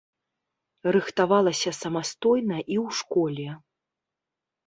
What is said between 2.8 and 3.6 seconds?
ў школе.